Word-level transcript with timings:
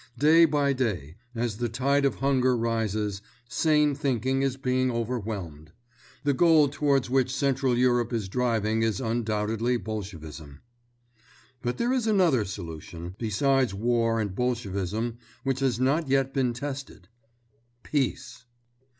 Day 0.17 0.45
by 0.45 0.73
day, 0.73 1.13
as 1.35 1.57
the 1.57 1.69
tide 1.69 2.05
of 2.05 2.15
hunger 2.15 2.57
rises, 2.57 3.21
sane 3.47 3.93
thinking 3.93 4.41
is 4.41 4.57
being 4.57 4.89
overwhelmed. 4.89 5.73
The 6.23 6.33
goal 6.33 6.69
towards 6.69 7.07
which 7.07 7.31
Central 7.35 7.77
Europe 7.77 8.11
is 8.11 8.27
driving 8.27 8.81
is 8.81 8.99
undoubtedly 8.99 9.77
Bolshevism. 9.77 10.61
But 11.61 11.77
there 11.77 11.93
is 11.93 12.07
another 12.07 12.45
solution, 12.45 13.13
besides 13.19 13.75
war 13.75 14.19
and 14.19 14.33
Bolshevism, 14.33 15.19
which 15.43 15.59
has 15.59 15.79
not 15.79 16.07
yet 16.07 16.33
been 16.33 16.53
tested—peace. 16.53 18.45